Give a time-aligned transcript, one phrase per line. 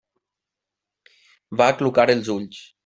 [1.61, 2.69] Va aclucar els ulls.